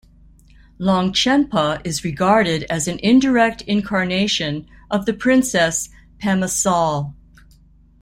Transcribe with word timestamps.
Longchenpa 0.79 1.85
is 1.85 2.03
regarded 2.03 2.63
as 2.71 2.87
an 2.87 2.97
indirect 3.03 3.61
incarnation 3.61 4.65
of 4.89 5.05
the 5.05 5.13
princess 5.13 5.89
Pema 6.19 6.49
Sal. 6.49 7.15